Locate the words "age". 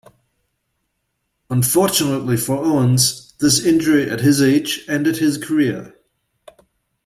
4.41-4.83